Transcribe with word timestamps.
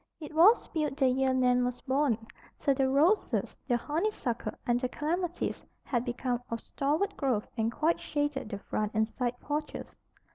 It 0.19 0.33
was 0.33 0.67
built 0.69 0.97
the 0.97 1.07
year 1.09 1.31
Nan 1.31 1.63
was 1.63 1.79
born, 1.81 2.25
so 2.57 2.73
the 2.73 2.89
roses, 2.89 3.55
the 3.67 3.77
honeysuckle, 3.77 4.53
and 4.65 4.79
the 4.79 4.89
clematis 4.89 5.63
had 5.83 6.05
become 6.05 6.41
of 6.49 6.59
stalwart 6.59 7.15
growth 7.15 7.47
and 7.55 7.71
quite 7.71 7.99
shaded 7.99 8.49
the 8.49 8.57
front 8.57 8.93
and 8.95 9.07
side 9.07 9.39
porches. 9.39 9.95